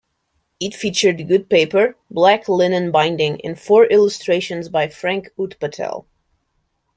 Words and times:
It 0.59 0.73
featured 0.73 1.27
good 1.27 1.47
paper, 1.47 1.95
black 2.09 2.49
linen 2.49 2.89
binding 2.89 3.39
and 3.45 3.59
four 3.59 3.85
illustrations 3.85 4.67
by 4.67 4.87
Frank 4.87 5.29
Utpatel. 5.37 6.05